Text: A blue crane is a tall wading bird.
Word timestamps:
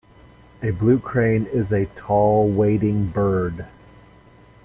A 0.63 0.71
blue 0.71 0.97
crane 0.97 1.45
is 1.45 1.71
a 1.71 1.85
tall 1.95 2.49
wading 2.49 3.09
bird. 3.09 3.67